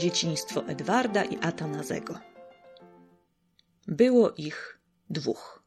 Dzieciństwo 0.00 0.66
Edwarda 0.66 1.24
i 1.24 1.38
Atanazego. 1.38 2.18
Było 3.86 4.30
ich 4.30 4.78
dwóch. 5.10 5.62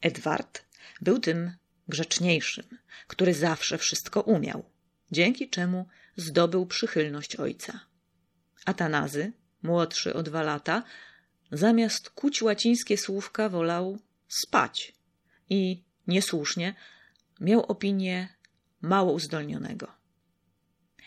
Edward 0.00 0.64
był 1.00 1.18
tym 1.18 1.52
grzeczniejszym, 1.88 2.64
który 3.06 3.34
zawsze 3.34 3.78
wszystko 3.78 4.20
umiał, 4.20 4.64
dzięki 5.10 5.50
czemu 5.50 5.86
zdobył 6.16 6.66
przychylność 6.66 7.36
ojca. 7.36 7.80
Atanazy, 8.64 9.32
młodszy 9.62 10.14
o 10.14 10.22
dwa 10.22 10.42
lata, 10.42 10.82
zamiast 11.52 12.10
kuć 12.10 12.42
łacińskie 12.42 12.98
słówka 12.98 13.48
wolał 13.48 13.98
spać 14.28 14.94
i 15.48 15.84
niesłusznie 16.06 16.74
miał 17.40 17.60
opinię 17.60 18.28
mało 18.80 19.12
uzdolnionego. 19.12 20.05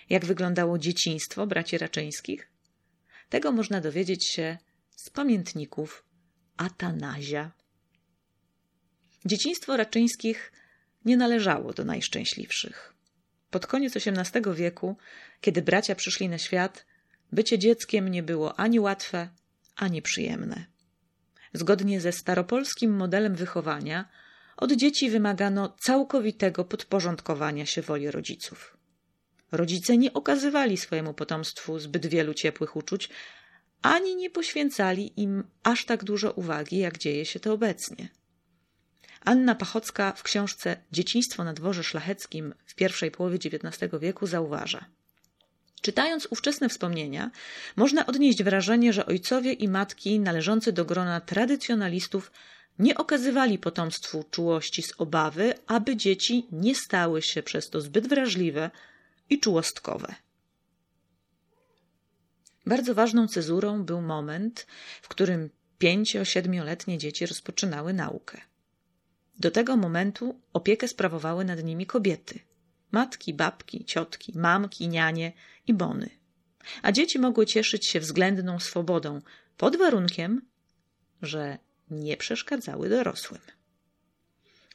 Jak 0.09 0.26
wyglądało 0.26 0.77
dzieciństwo 0.77 1.48
braci 1.48 1.77
Raczyńskich? 1.77 2.52
Tego 3.30 3.52
można 3.52 3.81
dowiedzieć 3.81 4.26
się 4.27 4.58
z 4.95 5.09
pamiętników 5.09 6.05
Atanazia. 6.58 7.52
Dzieciństwo 9.26 9.77
Raczyńskich 9.77 10.52
nie 11.05 11.17
należało 11.17 11.73
do 11.73 11.86
najszczęśliwszych. 11.86 12.94
Pod 13.50 13.67
koniec 13.67 13.95
XVIII 13.95 14.55
wieku, 14.55 14.98
kiedy 15.41 15.62
bracia 15.62 15.95
przyszli 15.95 16.30
na 16.30 16.38
świat, 16.38 16.86
bycie 17.31 17.59
dzieckiem 17.59 18.08
nie 18.08 18.23
było 18.23 18.59
ani 18.59 18.80
łatwe, 18.80 19.30
ani 19.76 20.02
przyjemne. 20.02 20.66
Zgodnie 21.53 22.02
ze 22.02 22.12
staropolskim 22.12 22.95
modelem 22.95 23.36
wychowania, 23.36 24.09
od 24.58 24.72
dzieci 24.72 25.09
wymagano 25.09 25.70
całkowitego 25.70 26.66
podporządkowania 26.66 27.66
się 27.66 27.81
woli 27.81 28.11
rodziców. 28.11 28.78
Rodzice 29.52 29.97
nie 29.97 30.14
okazywali 30.14 30.78
swojemu 30.78 31.14
potomstwu 31.14 31.80
zbyt 31.80 32.05
wielu 32.05 32.33
ciepłych 32.33 32.75
uczuć, 32.75 33.09
ani 33.81 34.16
nie 34.16 34.30
poświęcali 34.30 35.22
im 35.22 35.44
aż 35.64 35.86
tak 35.86 36.03
dużo 36.03 36.31
uwagi, 36.31 36.78
jak 36.78 36.97
dzieje 36.97 37.25
się 37.25 37.39
to 37.39 37.53
obecnie. 37.53 38.09
Anna 39.25 39.55
Pachocka 39.55 40.11
w 40.11 40.23
książce 40.23 40.77
Dzieciństwo 40.92 41.44
na 41.44 41.53
dworze 41.53 41.83
szlacheckim 41.83 42.53
w 42.66 42.75
pierwszej 42.75 43.11
połowie 43.11 43.36
XIX 43.36 43.94
wieku 44.00 44.27
zauważa. 44.27 44.86
Czytając 45.81 46.27
ówczesne 46.30 46.70
wspomnienia, 46.70 47.31
można 47.75 48.05
odnieść 48.05 48.44
wrażenie, 48.44 48.94
że 48.94 49.05
ojcowie 49.05 49.53
i 49.53 49.67
matki 49.67 50.20
należący 50.20 50.72
do 50.72 50.86
grona 50.86 51.22
tradycjonalistów 51.22 52.31
nie 52.80 52.97
okazywali 52.97 53.58
potomstwu 53.58 54.23
czułości 54.31 54.81
z 54.83 54.94
obawy, 54.97 55.53
aby 55.67 55.95
dzieci 55.95 56.47
nie 56.52 56.75
stały 56.75 57.22
się 57.22 57.44
przez 57.44 57.70
to 57.70 57.81
zbyt 57.81 58.08
wrażliwe 58.08 58.72
i 59.30 59.39
czułostkowe. 59.39 60.16
Bardzo 62.66 62.95
ważną 62.95 63.27
cezurą 63.27 63.83
był 63.83 64.02
moment, 64.02 64.67
w 65.02 65.08
którym 65.08 65.49
pięcio-siedmioletnie 65.77 66.97
dzieci 66.97 67.25
rozpoczynały 67.25 67.94
naukę. 67.94 68.41
Do 69.39 69.52
tego 69.52 69.77
momentu 69.77 70.41
opiekę 70.53 70.88
sprawowały 70.88 71.45
nad 71.45 71.63
nimi 71.63 71.86
kobiety 71.86 72.39
matki, 72.91 73.33
babki, 73.33 73.86
ciotki, 73.86 74.33
mamki, 74.36 74.88
nianie 74.88 75.33
i 75.67 75.73
bony. 75.73 76.09
A 76.81 76.91
dzieci 76.91 77.19
mogły 77.19 77.45
cieszyć 77.45 77.88
się 77.88 77.99
względną 77.99 78.59
swobodą 78.59 79.21
pod 79.58 79.75
warunkiem, 79.75 80.41
że 81.21 81.58
nie 81.89 82.17
przeszkadzały 82.17 82.89
dorosłym. 82.89 83.41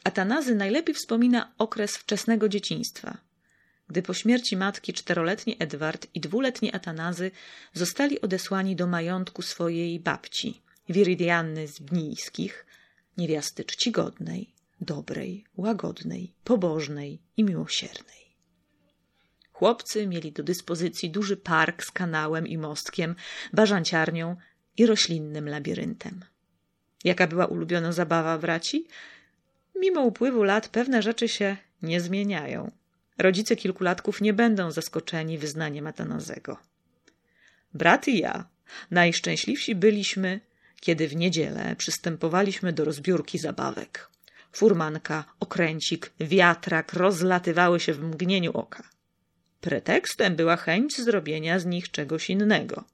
Atanazy 0.04 0.54
najlepiej 0.54 0.94
wspomina 0.94 1.54
okres 1.58 1.96
wczesnego 1.96 2.48
dzieciństwa, 2.48 3.18
gdy 3.88 4.02
po 4.02 4.14
śmierci 4.14 4.56
matki 4.56 4.92
czteroletni 4.92 5.56
Edward 5.58 6.06
i 6.14 6.20
dwuletni 6.20 6.74
Atanazy 6.74 7.30
zostali 7.72 8.20
odesłani 8.20 8.76
do 8.76 8.86
majątku 8.86 9.42
swojej 9.42 10.00
babci, 10.00 10.62
Wiridianny 10.88 11.68
z 11.68 11.78
Bnijskich, 11.78 12.66
niewiasty 13.16 13.64
czcigodnej, 13.64 14.54
dobrej, 14.80 15.44
łagodnej, 15.56 16.34
pobożnej 16.44 17.22
i 17.36 17.44
miłosiernej. 17.44 18.24
Chłopcy 19.52 20.06
mieli 20.06 20.32
do 20.32 20.42
dyspozycji 20.42 21.10
duży 21.10 21.36
park 21.36 21.84
z 21.84 21.90
kanałem 21.90 22.46
i 22.46 22.58
mostkiem, 22.58 23.14
bażanciarnią 23.52 24.36
i 24.76 24.86
roślinnym 24.86 25.48
labiryntem. 25.48 26.24
Jaka 27.04 27.26
była 27.26 27.46
ulubiona 27.46 27.92
zabawa 27.92 28.38
braci? 28.38 28.86
Mimo 29.80 30.00
upływu 30.00 30.42
lat 30.42 30.68
pewne 30.68 31.02
rzeczy 31.02 31.28
się 31.28 31.56
nie 31.82 32.00
zmieniają. 32.00 32.70
Rodzice 33.18 33.56
kilkulatków 33.56 34.20
nie 34.20 34.32
będą 34.32 34.70
zaskoczeni 34.70 35.38
wyznaniem 35.38 35.86
Atanazego. 35.86 36.58
Brat 37.74 38.08
i 38.08 38.18
ja 38.18 38.48
najszczęśliwsi 38.90 39.74
byliśmy, 39.74 40.40
kiedy 40.80 41.08
w 41.08 41.16
niedzielę 41.16 41.76
przystępowaliśmy 41.76 42.72
do 42.72 42.84
rozbiórki 42.84 43.38
zabawek. 43.38 44.10
Furmanka, 44.52 45.24
okręcik, 45.40 46.12
wiatrak 46.20 46.92
rozlatywały 46.92 47.80
się 47.80 47.92
w 47.92 48.02
mgnieniu 48.02 48.52
oka. 48.52 48.82
Pretekstem 49.60 50.36
była 50.36 50.56
chęć 50.56 51.00
zrobienia 51.00 51.58
z 51.58 51.66
nich 51.66 51.90
czegoś 51.90 52.30
innego. 52.30 52.84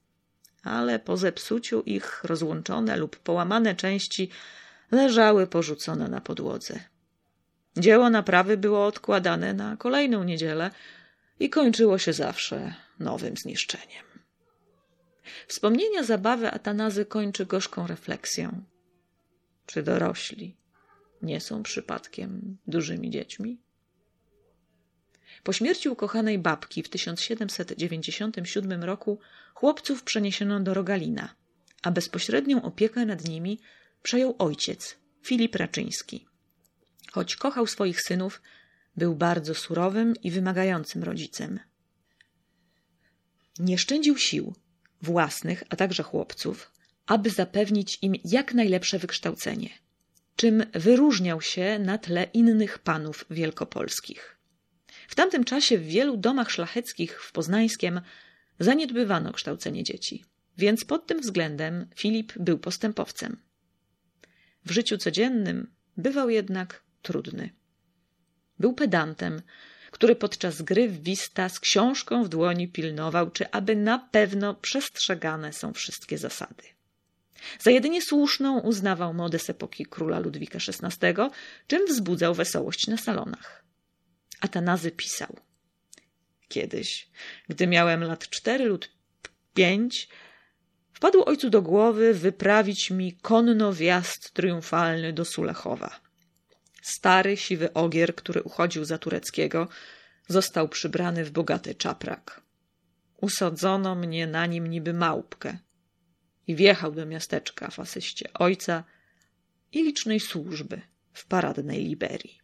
Ale 0.63 0.99
po 0.99 1.17
zepsuciu 1.17 1.83
ich 1.83 2.25
rozłączone 2.25 2.97
lub 2.97 3.17
połamane 3.17 3.75
części 3.75 4.31
leżały 4.91 5.47
porzucone 5.47 6.09
na 6.09 6.21
podłodze. 6.21 6.81
Dzieło 7.77 8.11
naprawy 8.11 8.57
było 8.57 8.87
odkładane 8.87 9.55
na 9.55 9.77
kolejną 9.77 10.25
niedzielę 10.25 10.71
i 11.41 11.51
kończyło 11.51 11.99
się 11.99 12.13
zawsze 12.13 12.75
nowym 12.99 13.37
zniszczeniem. 13.37 14.05
Wspomnienia 15.49 16.03
zabawy 16.03 16.51
Atanazy 16.51 17.05
kończy 17.05 17.47
gorzką 17.47 17.87
refleksją. 17.87 18.65
Czy 19.67 19.83
dorośli 19.83 20.57
nie 21.23 21.41
są 21.41 21.63
przypadkiem 21.63 22.59
dużymi 22.67 23.11
dziećmi? 23.11 23.61
Po 25.43 25.53
śmierci 25.53 25.89
ukochanej 25.89 26.39
babki 26.39 26.83
w 26.83 26.89
1797 26.89 28.85
roku 28.85 29.19
chłopców 29.55 30.03
przeniesiono 30.03 30.61
do 30.61 30.75
Rogalina, 30.75 31.35
a 31.83 31.91
bezpośrednią 31.91 32.63
opiekę 32.63 33.07
nad 33.07 33.25
nimi 33.29 33.61
przejął 34.03 34.35
ojciec, 34.39 34.97
Filip 35.23 35.57
Raczyński. 35.57 36.30
Choć 37.13 37.37
kochał 37.37 37.67
swoich 37.67 38.03
synów, 38.03 38.43
był 38.97 39.15
bardzo 39.15 39.55
surowym 39.55 40.15
i 40.23 40.31
wymagającym 40.31 41.03
rodzicem. 41.03 41.61
Nie 43.59 43.79
szczędził 43.79 44.17
sił, 44.17 44.55
własnych, 45.03 45.63
a 45.69 45.77
także 45.77 46.03
chłopców, 46.03 46.73
aby 47.07 47.31
zapewnić 47.31 47.99
im 48.03 48.15
jak 48.25 48.55
najlepsze 48.55 48.99
wykształcenie, 48.99 49.71
czym 50.37 50.65
wyróżniał 50.73 51.41
się 51.41 51.79
na 51.79 51.99
tle 51.99 52.25
innych 52.25 52.79
panów 52.79 53.25
wielkopolskich. 53.31 54.37
W 55.09 55.15
tamtym 55.15 55.45
czasie 55.45 55.79
w 55.79 55.87
wielu 55.87 56.17
domach 56.17 56.51
szlacheckich 56.51 57.23
w 57.23 57.33
Poznańskiem 57.33 58.01
zaniedbywano 58.59 59.33
kształcenie 59.33 59.85
dzieci, 59.85 60.25
więc 60.59 60.85
pod 60.85 61.07
tym 61.07 61.21
względem 61.21 61.87
Filip 61.97 62.33
był 62.39 62.59
postępowcem. 62.59 63.37
W 64.65 64.71
życiu 64.71 64.99
codziennym 64.99 65.75
bywał 65.97 66.31
jednak 66.31 66.83
trudny. 67.03 67.51
Był 68.59 68.73
pedantem, 68.73 69.43
który 69.91 70.17
podczas 70.17 70.63
gry 70.63 70.89
w 70.89 71.03
wista 71.03 71.49
z 71.49 71.61
książką 71.61 72.25
w 72.25 72.29
dłoni 72.29 72.69
pilnował, 72.69 73.31
czy 73.31 73.51
aby 73.51 73.77
na 73.77 73.99
pewno 73.99 74.55
przestrzegane 74.55 75.53
są 75.53 75.73
wszystkie 75.73 76.19
zasady. 76.19 76.65
Za 77.59 77.71
jedynie 77.71 78.03
słuszną 78.03 78.61
uznawał 78.61 79.15
modę 79.15 79.39
z 79.39 79.51
epoki 79.51 79.87
króla 79.87 80.19
Ludwika 80.19 80.59
XVI, 80.69 81.07
czym 81.67 81.87
wzbudzał 81.87 82.35
wesołość 82.35 82.87
na 82.87 82.97
salonach. 82.97 83.65
Atanazy 84.41 84.91
pisał. 84.91 85.37
Kiedyś, 86.49 87.11
gdy 87.49 87.67
miałem 87.67 88.05
lat 88.05 88.29
cztery 88.29 88.65
lub 88.65 88.87
pięć, 89.55 90.09
wpadło 90.93 91.25
ojcu 91.25 91.51
do 91.51 91.63
głowy 91.63 92.15
wyprawić 92.15 92.91
mi 92.91 93.13
konno 93.13 93.73
wjazd 93.73 94.33
triumfalny 94.33 95.13
do 95.13 95.25
Sulechowa. 95.25 96.01
Stary, 96.91 97.37
siwy 97.37 97.73
ogier, 97.73 98.15
który 98.15 98.43
uchodził 98.43 98.85
za 98.85 98.99
tureckiego, 98.99 99.69
został 100.29 100.69
przybrany 100.69 101.25
w 101.25 101.31
bogaty 101.31 101.75
czaprak. 101.75 102.43
Usadzono 103.17 103.95
mnie 103.95 104.27
na 104.27 104.47
nim 104.47 104.67
niby 104.67 104.93
małpkę 104.93 105.59
i 106.47 106.55
wjechał 106.55 106.93
do 106.93 107.07
miasteczka 107.07 107.71
w 107.71 107.79
asyście 107.79 108.33
ojca 108.33 108.85
i 109.73 109.83
licznej 109.83 110.21
służby 110.21 110.81
w 111.13 111.27
paradnej 111.27 111.85
Liberii. 111.85 112.41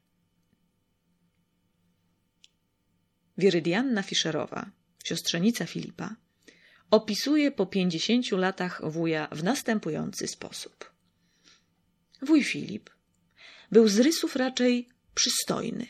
Wirydianna 3.38 4.02
Fischerowa, 4.02 4.70
siostrzenica 5.04 5.66
Filipa, 5.66 6.16
opisuje 6.90 7.50
po 7.50 7.66
pięćdziesięciu 7.66 8.36
latach 8.36 8.90
wuja 8.90 9.28
w 9.32 9.44
następujący 9.44 10.28
sposób. 10.28 10.92
Wuj 12.22 12.44
Filip 12.44 12.95
był 13.72 13.88
z 13.88 13.98
rysów 13.98 14.36
raczej 14.36 14.88
przystojny. 15.14 15.86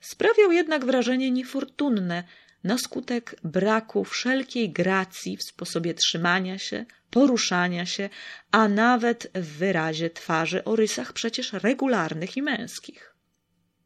Sprawiał 0.00 0.52
jednak 0.52 0.84
wrażenie 0.84 1.30
niefortunne, 1.30 2.24
na 2.64 2.78
skutek 2.78 3.36
braku 3.44 4.04
wszelkiej 4.04 4.70
gracji 4.72 5.36
w 5.36 5.42
sposobie 5.42 5.94
trzymania 5.94 6.58
się, 6.58 6.86
poruszania 7.10 7.86
się, 7.86 8.08
a 8.50 8.68
nawet 8.68 9.30
w 9.34 9.46
wyrazie 9.46 10.10
twarzy 10.10 10.64
o 10.64 10.76
rysach 10.76 11.12
przecież 11.12 11.52
regularnych 11.52 12.36
i 12.36 12.42
męskich. 12.42 13.14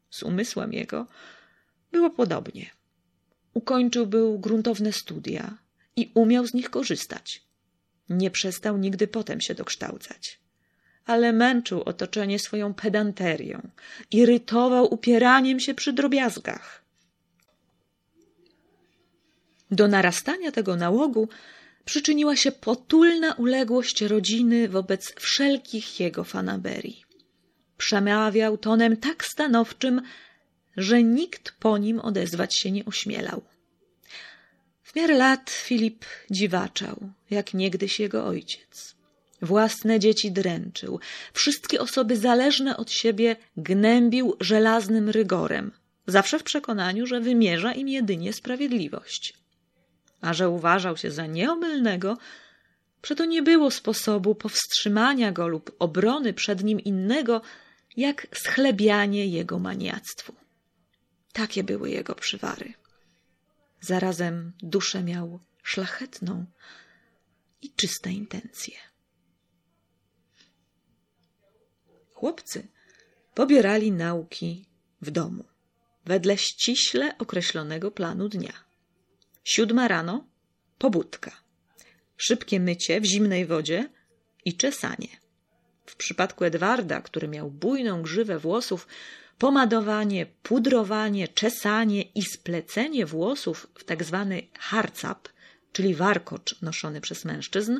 Z 0.09 0.23
umysłem 0.23 0.73
jego 0.73 1.07
było 1.91 2.09
podobnie. 2.09 2.69
Ukończył 3.53 4.07
był 4.07 4.39
gruntowne 4.39 4.93
studia 4.93 5.57
i 5.95 6.11
umiał 6.15 6.47
z 6.47 6.53
nich 6.53 6.69
korzystać. 6.69 7.43
Nie 8.09 8.31
przestał 8.31 8.77
nigdy 8.77 9.07
potem 9.07 9.41
się 9.41 9.55
dokształcać. 9.55 10.40
Ale 11.05 11.33
męczył 11.33 11.81
otoczenie 11.81 12.39
swoją 12.39 12.73
pedanterią, 12.73 13.61
irytował 14.11 14.93
upieraniem 14.93 15.59
się 15.59 15.73
przy 15.73 15.93
drobiazgach. 15.93 16.81
Do 19.71 19.87
narastania 19.87 20.51
tego 20.51 20.75
nałogu 20.75 21.29
przyczyniła 21.85 22.35
się 22.35 22.51
potulna 22.51 23.33
uległość 23.33 24.01
rodziny 24.01 24.69
wobec 24.69 25.13
wszelkich 25.19 25.99
jego 25.99 26.23
fanaberii. 26.23 27.03
Przemawiał 27.77 28.57
tonem 28.57 28.97
tak 28.97 29.25
stanowczym, 29.25 30.01
że 30.77 31.03
nikt 31.03 31.51
po 31.51 31.77
nim 31.77 31.99
odezwać 31.99 32.57
się 32.57 32.71
nie 32.71 32.85
ośmielał. 32.85 33.41
W 34.83 34.95
miarę 34.95 35.17
lat 35.17 35.49
Filip 35.49 36.05
dziwaczał, 36.31 37.09
jak 37.29 37.53
niegdyś 37.53 37.99
jego 37.99 38.25
ojciec. 38.25 38.95
Własne 39.41 39.99
dzieci 39.99 40.31
dręczył, 40.31 40.99
wszystkie 41.33 41.81
osoby 41.81 42.17
zależne 42.17 42.77
od 42.77 42.91
siebie 42.91 43.35
gnębił 43.57 44.35
żelaznym 44.39 45.09
rygorem, 45.09 45.71
zawsze 46.07 46.39
w 46.39 46.43
przekonaniu, 46.43 47.07
że 47.07 47.21
wymierza 47.21 47.73
im 47.73 47.87
jedynie 47.87 48.33
sprawiedliwość. 48.33 49.33
A 50.21 50.33
że 50.33 50.49
uważał 50.49 50.97
się 50.97 51.11
za 51.11 51.25
nieomylnego, 51.25 52.17
przeto 53.01 53.25
nie 53.25 53.43
było 53.43 53.71
sposobu 53.71 54.35
powstrzymania 54.35 55.31
go 55.31 55.47
lub 55.47 55.75
obrony 55.79 56.33
przed 56.33 56.63
nim 56.63 56.79
innego, 56.79 57.41
jak 57.97 58.27
schlebianie 58.33 59.27
jego 59.27 59.59
maniactwu. 59.59 60.35
Takie 61.33 61.63
były 61.63 61.89
jego 61.89 62.15
przywary. 62.15 62.73
Zarazem 63.81 64.51
duszę 64.63 65.03
miał 65.03 65.39
szlachetną 65.63 66.45
i 67.61 67.71
czyste 67.71 68.11
intencje. 68.11 68.90
Chłopcy 72.21 72.67
pobierali 73.33 73.91
nauki 73.91 74.65
w 75.01 75.11
domu, 75.11 75.45
wedle 76.05 76.37
ściśle 76.37 77.17
określonego 77.17 77.91
planu 77.91 78.29
dnia. 78.29 78.53
Siódma 79.43 79.87
rano 79.87 80.27
pobudka, 80.77 81.31
szybkie 82.17 82.59
mycie 82.59 83.01
w 83.01 83.05
zimnej 83.05 83.45
wodzie 83.45 83.89
i 84.45 84.57
czesanie. 84.57 85.07
W 85.85 85.95
przypadku 85.95 86.43
Edwarda, 86.43 87.01
który 87.01 87.27
miał 87.27 87.51
bujną 87.51 88.01
grzywę 88.01 88.39
włosów, 88.39 88.87
pomadowanie, 89.37 90.25
pudrowanie, 90.25 91.27
czesanie 91.27 92.01
i 92.01 92.23
splecenie 92.23 93.05
włosów 93.05 93.67
w 93.75 93.83
tak 93.83 94.03
zwany 94.03 94.47
harcap, 94.59 95.29
czyli 95.71 95.95
warkocz 95.95 96.61
noszony 96.61 97.01
przez 97.01 97.25
mężczyzn, 97.25 97.79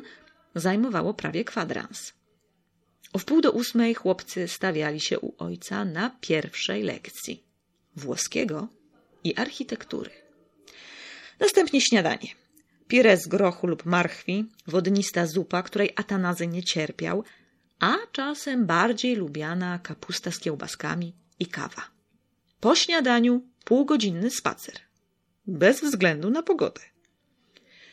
zajmowało 0.54 1.14
prawie 1.14 1.44
kwadrans. 1.44 2.21
O 3.12 3.18
wpół 3.18 3.40
do 3.40 3.52
ósmej 3.52 3.94
chłopcy 3.94 4.48
stawiali 4.48 5.00
się 5.00 5.20
u 5.20 5.34
ojca 5.38 5.84
na 5.84 6.10
pierwszej 6.20 6.82
lekcji 6.82 7.44
włoskiego 7.96 8.68
i 9.24 9.36
architektury. 9.36 10.10
Następnie 11.40 11.80
śniadanie. 11.80 12.28
Pire 12.88 13.16
z 13.16 13.26
grochu 13.26 13.66
lub 13.66 13.86
marchwi, 13.86 14.44
wodnista 14.66 15.26
zupa, 15.26 15.62
której 15.62 15.90
Atanazy 15.96 16.46
nie 16.46 16.62
cierpiał, 16.62 17.24
a 17.80 17.96
czasem 18.12 18.66
bardziej 18.66 19.16
lubiana 19.16 19.78
kapusta 19.78 20.30
z 20.30 20.38
kiełbaskami, 20.38 21.14
i 21.42 21.46
kawa. 21.46 21.82
Po 22.60 22.74
śniadaniu 22.74 23.42
półgodzinny 23.64 24.30
spacer. 24.30 24.74
Bez 25.46 25.80
względu 25.80 26.30
na 26.30 26.42
pogodę. 26.42 26.91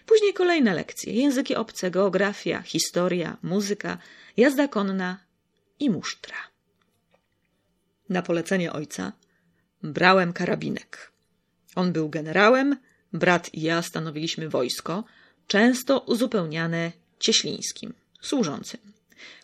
Później 0.09 0.33
kolejne 0.33 0.73
lekcje: 0.73 1.13
języki 1.13 1.55
obce, 1.55 1.91
geografia, 1.91 2.61
historia, 2.61 3.37
muzyka, 3.41 3.97
jazda 4.37 4.67
konna 4.67 5.17
i 5.79 5.89
musztra. 5.89 6.37
Na 8.09 8.21
polecenie 8.21 8.73
ojca 8.73 9.13
brałem 9.83 10.33
karabinek. 10.33 11.11
On 11.75 11.93
był 11.93 12.09
generałem, 12.09 12.77
brat 13.13 13.53
i 13.53 13.61
ja 13.61 13.81
stanowiliśmy 13.81 14.49
wojsko, 14.49 15.03
często 15.47 15.99
uzupełniane 15.99 16.91
cieślińskim, 17.19 17.93
służącym, 18.21 18.79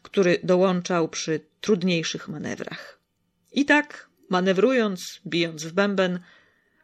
który 0.01 0.39
dołączał 0.43 1.09
przy 1.09 1.39
trudniejszych 1.61 2.27
manewrach. 2.27 2.99
I 3.51 3.65
tak, 3.65 4.09
manewrując, 4.29 5.21
bijąc 5.27 5.63
w 5.63 5.73
bęben, 5.73 6.19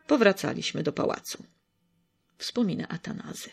powracaliśmy 0.07 0.83
do 0.83 0.94
pałacu. 0.94 1.44
Wspomina 2.38 2.88
Atanazy. 2.88 3.50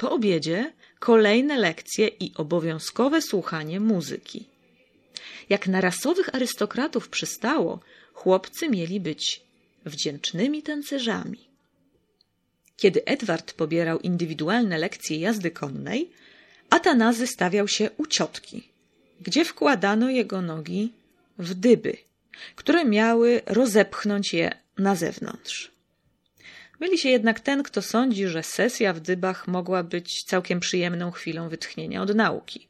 Po 0.00 0.10
obiedzie 0.10 0.72
kolejne 0.98 1.58
lekcje 1.58 2.08
i 2.08 2.32
obowiązkowe 2.36 3.22
słuchanie 3.22 3.80
muzyki. 3.80 4.46
Jak 5.48 5.68
na 5.68 5.80
rasowych 5.80 6.34
arystokratów 6.34 7.08
przystało, 7.08 7.80
chłopcy 8.12 8.68
mieli 8.68 9.00
być 9.00 9.42
wdzięcznymi 9.86 10.62
tancerzami. 10.62 11.48
Kiedy 12.76 13.04
Edward 13.04 13.52
pobierał 13.52 13.98
indywidualne 13.98 14.78
lekcje 14.78 15.18
jazdy 15.18 15.50
konnej, 15.50 16.10
Atanazy 16.70 17.26
stawiał 17.26 17.68
się 17.68 17.90
u 17.96 18.06
ciotki, 18.06 18.68
gdzie 19.20 19.44
wkładano 19.44 20.10
jego 20.10 20.42
nogi 20.42 20.92
w 21.38 21.54
dyby, 21.54 21.96
które 22.56 22.84
miały 22.84 23.42
rozepchnąć 23.46 24.34
je 24.34 24.50
na 24.78 24.96
zewnątrz. 24.96 25.69
Myli 26.80 26.98
się 26.98 27.08
jednak 27.08 27.40
ten, 27.40 27.62
kto 27.62 27.82
sądzi, 27.82 28.26
że 28.26 28.42
sesja 28.42 28.92
w 28.92 29.00
dybach 29.00 29.48
mogła 29.48 29.82
być 29.82 30.24
całkiem 30.24 30.60
przyjemną 30.60 31.10
chwilą 31.10 31.48
wytchnienia 31.48 32.02
od 32.02 32.14
nauki. 32.14 32.68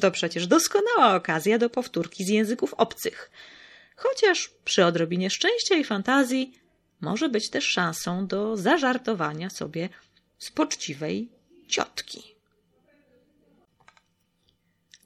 To 0.00 0.10
przecież 0.10 0.46
doskonała 0.46 1.14
okazja 1.14 1.58
do 1.58 1.70
powtórki 1.70 2.24
z 2.24 2.28
języków 2.28 2.74
obcych. 2.74 3.30
Chociaż 3.96 4.50
przy 4.64 4.84
odrobinie 4.84 5.30
szczęścia 5.30 5.74
i 5.74 5.84
fantazji 5.84 6.58
może 7.00 7.28
być 7.28 7.50
też 7.50 7.64
szansą 7.64 8.26
do 8.26 8.56
zażartowania 8.56 9.50
sobie 9.50 9.88
z 10.38 10.50
poczciwej 10.50 11.28
ciotki. 11.68 12.22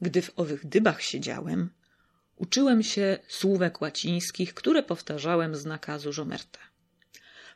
Gdy 0.01 0.21
w 0.21 0.31
owych 0.39 0.65
dybach 0.65 1.01
siedziałem, 1.01 1.69
Uczyłem 2.39 2.83
się 2.83 3.17
słówek 3.27 3.81
łacińskich, 3.81 4.53
które 4.53 4.83
powtarzałem 4.83 5.55
z 5.55 5.65
nakazu 5.65 6.13
Żomerta. 6.13 6.68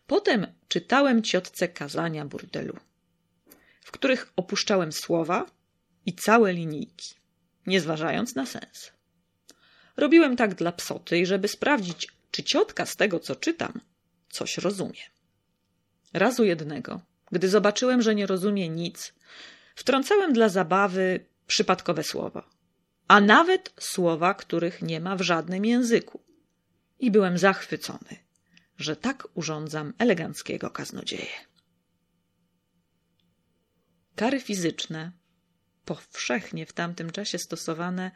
Potem 0.07 0.47
czytałem 0.67 1.23
ciotce 1.23 1.67
kazania 1.67 2.25
burdelu, 2.25 2.77
w 3.81 3.91
których 3.91 4.33
opuszczałem 4.35 4.91
słowa 4.91 5.45
i 6.05 6.13
całe 6.13 6.53
linijki, 6.53 7.15
nie 7.67 7.81
zważając 7.81 8.35
na 8.35 8.45
sens. 8.45 8.91
Robiłem 9.97 10.35
tak 10.35 10.55
dla 10.55 10.71
psoty 10.71 11.19
i 11.19 11.25
żeby 11.25 11.47
sprawdzić, 11.47 12.07
czy 12.31 12.43
ciotka 12.43 12.85
z 12.85 12.95
tego, 12.95 13.19
co 13.19 13.35
czytam, 13.35 13.81
coś 14.29 14.57
rozumie. 14.57 15.01
Razu 16.13 16.43
jednego, 16.43 17.01
gdy 17.31 17.49
zobaczyłem, 17.49 18.01
że 18.01 18.15
nie 18.15 18.25
rozumie 18.25 18.69
nic, 18.69 19.13
wtrącałem 19.75 20.33
dla 20.33 20.49
zabawy 20.49 21.25
przypadkowe 21.47 22.03
słowa 22.03 22.53
a 23.07 23.21
nawet 23.21 23.73
słowa, 23.79 24.33
których 24.33 24.81
nie 24.81 24.99
ma 24.99 25.15
w 25.15 25.21
żadnym 25.21 25.65
języku. 25.65 26.19
I 26.99 27.11
byłem 27.11 27.37
zachwycony, 27.37 28.17
że 28.77 28.95
tak 28.95 29.27
urządzam 29.33 29.93
eleganckiego 29.97 30.69
kaznodzieję. 30.69 31.53
Kary 34.15 34.39
fizyczne, 34.39 35.11
powszechnie 35.85 36.65
w 36.65 36.73
tamtym 36.73 37.09
czasie 37.11 37.37
stosowane, 37.39 38.11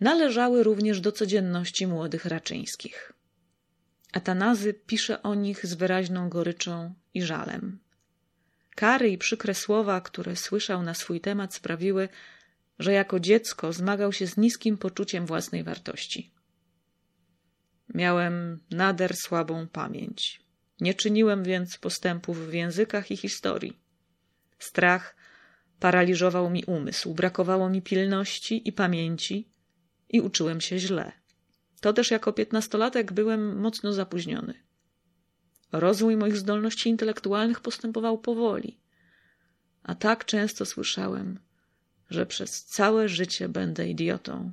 należały 0.00 0.62
również 0.62 1.00
do 1.00 1.12
codzienności 1.12 1.86
młodych 1.86 2.24
raczyńskich. 2.24 3.12
Atanazy 4.12 4.74
pisze 4.74 5.22
o 5.22 5.34
nich 5.34 5.66
z 5.66 5.74
wyraźną 5.74 6.28
goryczą 6.28 6.94
i 7.14 7.22
żalem. 7.22 7.78
Kary 8.76 9.10
i 9.10 9.18
przykre 9.18 9.54
słowa, 9.54 10.00
które 10.00 10.36
słyszał 10.36 10.82
na 10.82 10.94
swój 10.94 11.20
temat, 11.20 11.54
sprawiły, 11.54 12.08
że 12.78 12.92
jako 12.92 13.20
dziecko 13.20 13.72
zmagał 13.72 14.12
się 14.12 14.26
z 14.26 14.36
niskim 14.36 14.78
poczuciem 14.78 15.26
własnej 15.26 15.64
wartości. 15.64 16.33
Miałem 17.94 18.60
nader 18.70 19.16
słabą 19.16 19.66
pamięć. 19.68 20.42
Nie 20.80 20.94
czyniłem 20.94 21.44
więc 21.44 21.78
postępów 21.78 22.48
w 22.48 22.52
językach 22.52 23.10
i 23.10 23.16
historii. 23.16 23.78
Strach 24.58 25.16
paraliżował 25.80 26.50
mi 26.50 26.64
umysł, 26.64 27.14
brakowało 27.14 27.70
mi 27.70 27.82
pilności 27.82 28.68
i 28.68 28.72
pamięci 28.72 29.48
i 30.08 30.20
uczyłem 30.20 30.60
się 30.60 30.78
źle. 30.78 31.12
To 31.80 31.92
też 31.92 32.10
jako 32.10 32.32
piętnastolatek 32.32 33.12
byłem 33.12 33.60
mocno 33.60 33.92
zapóźniony. 33.92 34.54
Rozwój 35.72 36.16
moich 36.16 36.36
zdolności 36.36 36.88
intelektualnych 36.88 37.60
postępował 37.60 38.18
powoli. 38.18 38.80
A 39.82 39.94
tak 39.94 40.24
często 40.24 40.66
słyszałem, 40.66 41.38
że 42.10 42.26
przez 42.26 42.64
całe 42.64 43.08
życie 43.08 43.48
będę 43.48 43.88
idiotą, 43.88 44.52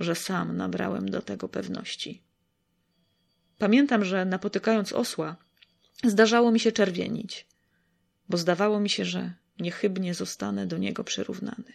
że 0.00 0.14
sam 0.14 0.56
nabrałem 0.56 1.10
do 1.10 1.22
tego 1.22 1.48
pewności. 1.48 2.22
Pamiętam, 3.58 4.04
że 4.04 4.24
napotykając 4.24 4.92
osła, 4.92 5.36
zdarzało 6.04 6.52
mi 6.52 6.60
się 6.60 6.72
czerwienić, 6.72 7.46
bo 8.28 8.36
zdawało 8.36 8.80
mi 8.80 8.90
się, 8.90 9.04
że 9.04 9.32
niechybnie 9.58 10.14
zostanę 10.14 10.66
do 10.66 10.78
niego 10.78 11.04
przyrównany. 11.04 11.72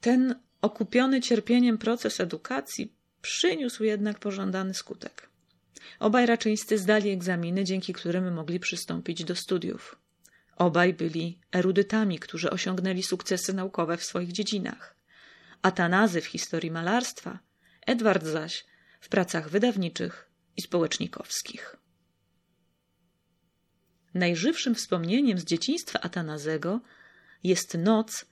Ten 0.00 0.34
okupiony 0.60 1.20
cierpieniem 1.20 1.78
proces 1.78 2.20
edukacji 2.20 2.94
przyniósł 3.22 3.84
jednak 3.84 4.18
pożądany 4.18 4.74
skutek. 4.74 5.28
Obaj 5.98 6.26
raczyńscy 6.26 6.78
zdali 6.78 7.10
egzaminy, 7.10 7.64
dzięki 7.64 7.92
którym 7.92 8.34
mogli 8.34 8.60
przystąpić 8.60 9.24
do 9.24 9.34
studiów. 9.36 9.96
Obaj 10.56 10.94
byli 10.94 11.38
erudytami, 11.52 12.18
którzy 12.18 12.50
osiągnęli 12.50 13.02
sukcesy 13.02 13.52
naukowe 13.52 13.96
w 13.96 14.04
swoich 14.04 14.32
dziedzinach. 14.32 15.01
Atanazy 15.62 16.20
w 16.20 16.26
historii 16.26 16.70
malarstwa, 16.70 17.38
Edward 17.86 18.24
zaś 18.24 18.64
w 19.00 19.08
pracach 19.08 19.50
wydawniczych 19.50 20.30
i 20.56 20.62
społecznikowskich. 20.62 21.76
Najżywszym 24.14 24.74
wspomnieniem 24.74 25.38
z 25.38 25.44
dzieciństwa 25.44 26.00
Atanazego 26.00 26.80
jest 27.44 27.78
noc, 27.78 28.26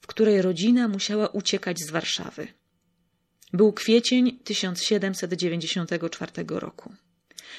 w 0.00 0.06
której 0.06 0.42
rodzina 0.42 0.88
musiała 0.88 1.28
uciekać 1.28 1.78
z 1.80 1.90
Warszawy. 1.90 2.48
Był 3.52 3.72
kwiecień 3.72 4.38
1794 4.38 6.32
roku. 6.48 6.94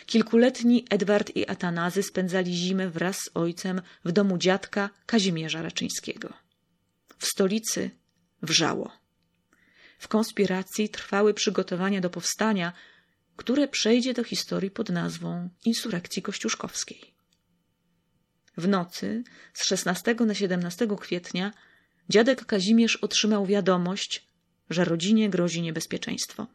Kilkuletni 0.05 0.86
Edward 0.89 1.36
i 1.36 1.50
Atanazy 1.50 2.03
spędzali 2.03 2.55
zimę 2.55 2.89
wraz 2.89 3.17
z 3.17 3.29
ojcem 3.34 3.82
w 4.05 4.12
domu 4.12 4.38
dziadka 4.38 4.89
Kazimierza 5.05 5.62
Raczyńskiego. 5.62 6.34
W 7.17 7.25
stolicy 7.25 7.91
wrzało. 8.41 9.03
W 10.04 10.08
konspiracji 10.08 10.90
trwały 10.90 11.34
przygotowania 11.34 12.02
do 12.02 12.10
powstania, 12.10 12.74
które 13.36 13.68
przejdzie 13.68 14.14
do 14.14 14.24
historii 14.24 14.72
pod 14.72 14.90
nazwą 14.90 15.50
insurekcji 15.66 16.22
kościuszkowskiej. 16.22 17.14
W 18.58 18.68
nocy 18.68 19.24
z 19.54 19.66
16 19.66 20.16
na 20.16 20.34
17 20.34 20.88
kwietnia 21.00 21.52
dziadek 22.10 22.46
Kazimierz 22.46 22.96
otrzymał 22.96 23.46
wiadomość, 23.46 24.28
że 24.70 24.86
rodzinie 24.86 25.30
grozi 25.30 25.62
niebezpieczeństwo. 25.62 26.48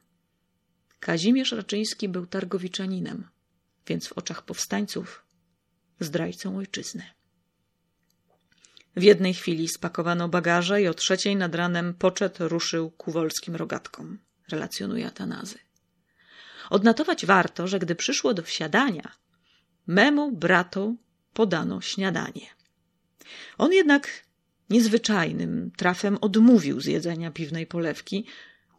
Kazimierz 1.01 1.53
Raczyński 1.53 2.09
był 2.09 2.27
targowiczaninem, 2.27 3.29
więc 3.87 4.09
w 4.09 4.13
oczach 4.13 4.43
powstańców 4.43 5.25
zdrajcą 6.01 6.59
ojczyzny. 6.59 7.18
W 8.99 9.03
jednej 9.03 9.35
chwili 9.35 9.69
spakowano 9.69 10.29
bagaże 10.29 10.83
i 10.83 10.89
o 10.89 10.95
trzeciej 10.95 11.37
nad 11.37 11.55
ranem 11.55 11.95
poczet 11.95 12.37
ruszył 12.41 12.91
ku 12.91 13.13
wolskim 13.13 13.57
rogatkom, 13.57 14.19
relacjonuje 14.49 15.07
Atanazy. 15.07 15.59
Odnotować 16.71 17.27
warto, 17.27 17.69
że 17.69 17.79
gdy 17.79 17.95
przyszło 17.95 18.35
do 18.35 18.43
wsiadania, 18.43 19.13
memu 19.87 20.33
bratu 20.33 20.97
podano 21.33 21.81
śniadanie. 21.81 22.47
On 23.59 23.73
jednak 23.73 24.25
niezwyczajnym 24.71 25.71
trafem 25.77 26.19
odmówił 26.21 26.81
zjedzenia 26.81 27.31
piwnej 27.31 27.67
polewki, 27.67 28.27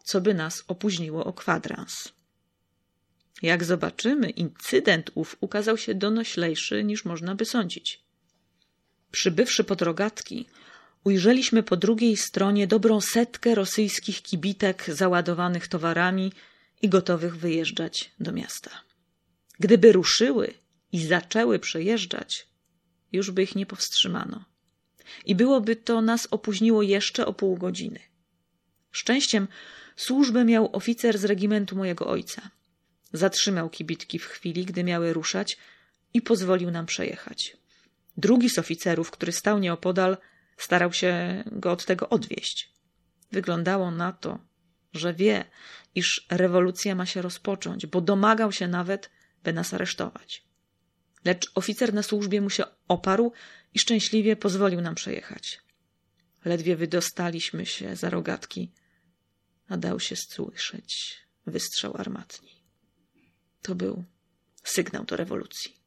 co 0.04 0.20
by 0.20 0.34
nas 0.34 0.64
opóźniło 0.68 1.24
o 1.24 1.32
kwadrans. 1.32 2.12
Jak 3.42 3.64
zobaczymy, 3.64 4.30
incydent 4.30 5.10
ów 5.14 5.36
ukazał 5.40 5.78
się 5.78 5.94
donoślejszy 5.94 6.84
niż 6.84 7.04
można 7.04 7.34
by 7.34 7.44
sądzić. 7.44 8.09
Przybywszy 9.10 9.64
pod 9.64 9.82
rogatki, 9.82 10.46
ujrzeliśmy 11.04 11.62
po 11.62 11.76
drugiej 11.76 12.16
stronie 12.16 12.66
dobrą 12.66 13.00
setkę 13.00 13.54
rosyjskich 13.54 14.22
kibitek 14.22 14.84
załadowanych 14.88 15.68
towarami 15.68 16.32
i 16.82 16.88
gotowych 16.88 17.36
wyjeżdżać 17.36 18.10
do 18.20 18.32
miasta. 18.32 18.70
Gdyby 19.58 19.92
ruszyły 19.92 20.54
i 20.92 21.06
zaczęły 21.06 21.58
przejeżdżać, 21.58 22.46
już 23.12 23.30
by 23.30 23.42
ich 23.42 23.56
nie 23.56 23.66
powstrzymano. 23.66 24.44
I 25.26 25.34
byłoby 25.34 25.76
to 25.76 26.00
nas 26.00 26.28
opóźniło 26.30 26.82
jeszcze 26.82 27.26
o 27.26 27.32
pół 27.32 27.56
godziny. 27.56 28.00
Szczęściem 28.90 29.48
służbę 29.96 30.44
miał 30.44 30.76
oficer 30.76 31.18
z 31.18 31.24
regimentu 31.24 31.76
mojego 31.76 32.06
ojca. 32.06 32.50
Zatrzymał 33.12 33.70
kibitki 33.70 34.18
w 34.18 34.26
chwili, 34.26 34.64
gdy 34.64 34.84
miały 34.84 35.12
ruszać 35.12 35.58
i 36.14 36.22
pozwolił 36.22 36.70
nam 36.70 36.86
przejechać. 36.86 37.59
Drugi 38.16 38.50
z 38.50 38.58
oficerów, 38.58 39.10
który 39.10 39.32
stał 39.32 39.58
nieopodal, 39.58 40.16
starał 40.56 40.92
się 40.92 41.44
go 41.46 41.72
od 41.72 41.84
tego 41.84 42.08
odwieść. 42.08 42.72
Wyglądało 43.32 43.90
na 43.90 44.12
to, 44.12 44.38
że 44.92 45.14
wie, 45.14 45.44
iż 45.94 46.26
rewolucja 46.30 46.94
ma 46.94 47.06
się 47.06 47.22
rozpocząć, 47.22 47.86
bo 47.86 48.00
domagał 48.00 48.52
się 48.52 48.68
nawet, 48.68 49.10
by 49.44 49.52
nas 49.52 49.74
aresztować. 49.74 50.44
Lecz 51.24 51.50
oficer 51.54 51.94
na 51.94 52.02
służbie 52.02 52.40
mu 52.40 52.50
się 52.50 52.64
oparł 52.88 53.32
i 53.74 53.78
szczęśliwie 53.78 54.36
pozwolił 54.36 54.80
nam 54.80 54.94
przejechać. 54.94 55.60
Ledwie 56.44 56.76
wydostaliśmy 56.76 57.66
się 57.66 57.96
za 57.96 58.10
rogatki, 58.10 58.72
a 59.68 59.76
dał 59.76 60.00
się 60.00 60.16
słyszeć 60.16 61.20
wystrzał 61.46 61.96
armatni. 61.96 62.64
To 63.62 63.74
był 63.74 64.04
sygnał 64.62 65.04
do 65.04 65.16
rewolucji. 65.16 65.79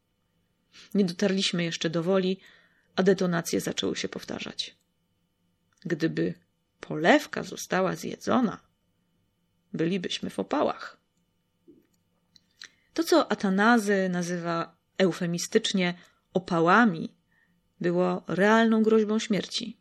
Nie 0.93 1.05
dotarliśmy 1.05 1.63
jeszcze 1.63 1.89
do 1.89 2.03
woli, 2.03 2.39
a 2.95 3.03
detonacje 3.03 3.61
zaczęły 3.61 3.95
się 3.95 4.09
powtarzać. 4.09 4.75
Gdyby 5.85 6.33
polewka 6.79 7.43
została 7.43 7.95
zjedzona, 7.95 8.59
bylibyśmy 9.73 10.29
w 10.29 10.39
opałach. 10.39 10.97
To, 12.93 13.03
co 13.03 13.31
Atanazy 13.31 14.09
nazywa 14.09 14.77
eufemistycznie 14.97 15.93
opałami, 16.33 17.15
było 17.81 18.23
realną 18.27 18.83
groźbą 18.83 19.19
śmierci. 19.19 19.77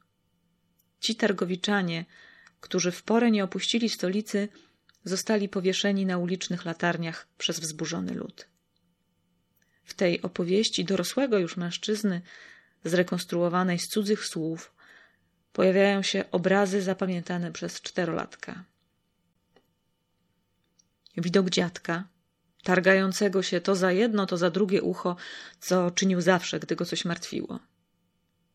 Ci 1.01 1.17
targowiczanie, 1.17 2.05
którzy 2.61 2.91
w 2.93 3.03
porę 3.03 3.31
nie 3.31 3.45
opuścili 3.45 3.89
stolicy, 3.89 4.49
zostali 5.05 5.49
powieszeni 5.49 6.07
na 6.07 6.19
ulicznych 6.19 6.65
latarniach 6.65 7.29
przez 7.39 7.61
wzburzony 7.61 8.15
lud. 8.15 8.52
W 9.85 9.95
tej 9.95 10.23
opowieści 10.23 10.85
dorosłego 10.85 11.39
już 11.39 11.57
mężczyzny, 11.57 12.21
zrekonstruowanej 12.85 13.79
z 13.79 13.89
cudzych 13.89 14.27
słów, 14.27 14.75
pojawiają 15.53 16.03
się 16.03 16.25
obrazy 16.31 16.83
zapamiętane 16.83 17.53
przez 17.53 17.81
czterolatka. 17.81 18.65
Widok 21.17 21.51
dziadka, 21.51 22.05
targającego 22.63 23.43
się 23.43 23.61
to 23.61 23.77
za 23.77 23.93
jedno, 23.93 24.27
to 24.27 24.37
za 24.37 24.51
drugie 24.51 24.83
ucho, 24.83 25.17
co 25.61 25.91
czynił 25.91 26.21
zawsze, 26.21 26.61
gdy 26.61 26.77
go 26.77 26.85
coś 26.85 27.05
martwiło. 27.05 27.59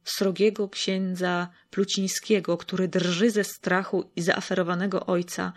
Srogiego 0.03 0.69
księdza 0.69 1.49
Plucińskiego, 1.69 2.57
który 2.57 2.87
drży 2.87 3.31
ze 3.31 3.43
strachu 3.43 4.09
i 4.15 4.21
zaaferowanego 4.21 5.05
ojca, 5.05 5.53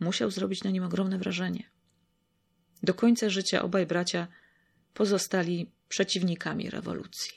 musiał 0.00 0.30
zrobić 0.30 0.64
na 0.64 0.70
nim 0.70 0.84
ogromne 0.84 1.18
wrażenie. 1.18 1.70
Do 2.82 2.94
końca 2.94 3.30
życia 3.30 3.62
obaj 3.62 3.86
bracia 3.86 4.26
pozostali 4.96 5.72
przeciwnikami 5.88 6.70
rewolucji. 6.70 7.32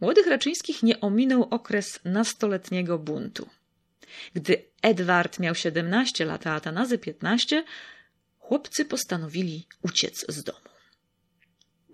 Młodych 0.00 0.26
Raczyńskich 0.26 0.82
nie 0.82 1.00
ominął 1.00 1.42
okres 1.42 2.00
nastoletniego 2.04 2.98
buntu. 2.98 3.48
Gdy 4.34 4.64
Edward 4.82 5.38
miał 5.38 5.54
17 5.54 6.24
lat, 6.24 6.46
a 6.46 6.54
Atanazy 6.54 6.98
15, 6.98 7.64
chłopcy 8.38 8.84
postanowili 8.84 9.66
uciec 9.82 10.24
z 10.28 10.44
domu. 10.44 10.68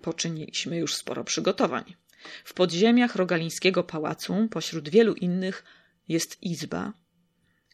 Poczyniliśmy 0.01 0.77
już 0.77 0.95
sporo 0.95 1.23
przygotowań. 1.23 1.95
W 2.43 2.53
podziemiach 2.53 3.15
rogalińskiego 3.15 3.83
pałacu, 3.83 4.47
pośród 4.51 4.89
wielu 4.89 5.13
innych, 5.13 5.63
jest 6.07 6.43
izba, 6.43 6.93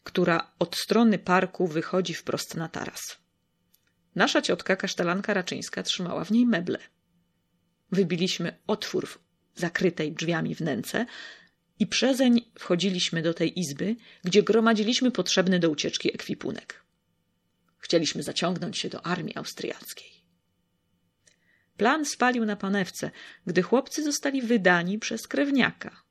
która 0.02 0.52
od 0.58 0.76
strony 0.76 1.18
parku 1.18 1.66
wychodzi 1.66 2.14
wprost 2.14 2.54
na 2.54 2.68
taras. 2.68 3.21
Nasza 4.14 4.42
ciotka 4.42 4.76
kasztelanka 4.76 5.34
Raczyńska 5.34 5.82
trzymała 5.82 6.24
w 6.24 6.30
niej 6.30 6.46
meble. 6.46 6.78
Wybiliśmy 7.92 8.58
otwór 8.66 9.06
w 9.06 9.18
zakrytej 9.54 10.12
drzwiami 10.12 10.54
wnęce 10.54 11.06
i 11.78 11.86
przezeń 11.86 12.40
wchodziliśmy 12.58 13.22
do 13.22 13.34
tej 13.34 13.60
izby, 13.60 13.96
gdzie 14.24 14.42
gromadziliśmy 14.42 15.10
potrzebny 15.10 15.58
do 15.58 15.70
ucieczki 15.70 16.14
ekwipunek. 16.14 16.84
Chcieliśmy 17.78 18.22
zaciągnąć 18.22 18.78
się 18.78 18.88
do 18.88 19.06
armii 19.06 19.36
austriackiej. 19.36 20.12
Plan 21.76 22.04
spalił 22.04 22.44
na 22.44 22.56
panewce, 22.56 23.10
gdy 23.46 23.62
chłopcy 23.62 24.04
zostali 24.04 24.42
wydani 24.42 24.98
przez 24.98 25.26
krewniaka. 25.26 26.02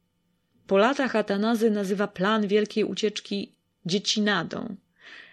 Po 0.67 0.77
latach 0.77 1.15
Atanazy 1.15 1.71
nazywa 1.71 2.07
plan 2.07 2.47
wielkiej 2.47 2.83
ucieczki 2.83 3.55
dziecinadą, 3.85 4.75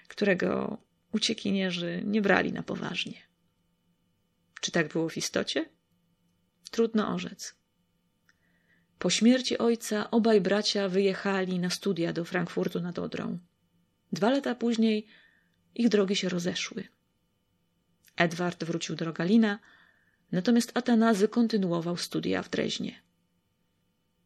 którego 0.08 0.78
uciekinierzy 1.12 2.03
nie 2.05 2.23
brali 2.23 2.53
na 2.53 2.62
poważnie. 2.62 3.15
Czy 4.61 4.71
tak 4.71 4.88
było 4.88 5.09
w 5.09 5.17
istocie? 5.17 5.69
Trudno 6.71 7.15
orzec. 7.15 7.55
Po 8.99 9.11
śmierci 9.11 9.59
ojca 9.59 10.11
obaj 10.11 10.41
bracia 10.41 10.88
wyjechali 10.88 11.59
na 11.59 11.71
studia 11.71 12.12
do 12.12 12.25
Frankfurtu 12.25 12.81
nad 12.81 12.99
Odrą. 12.99 13.38
Dwa 14.12 14.31
lata 14.31 14.55
później 14.55 15.07
ich 15.75 15.88
drogi 15.88 16.17
się 16.17 16.29
rozeszły. 16.29 16.88
Edward 18.17 18.65
wrócił 18.65 18.97
do 18.97 19.05
Rogalina, 19.05 19.59
natomiast 20.33 20.73
Atanazy 20.75 21.29
kontynuował 21.29 21.97
studia 21.97 22.43
w 22.43 22.50
Dreźnie. 22.50 23.03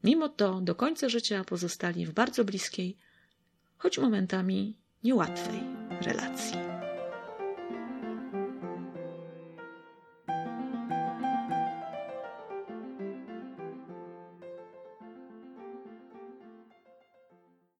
Mimo 0.05 0.29
to 0.29 0.61
do 0.61 0.75
końca 0.75 1.09
życia 1.09 1.45
pozostali 1.45 2.07
w 2.07 2.12
bardzo 2.12 2.45
bliskiej, 2.45 2.99
choć 3.77 3.99
momentami 3.99 4.77
niełatwej 5.05 5.61
relacji. 6.01 6.72